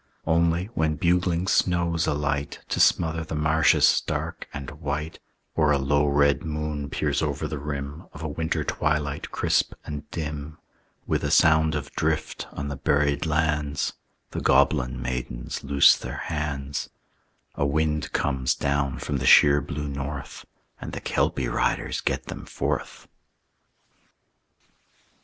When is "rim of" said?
7.59-8.23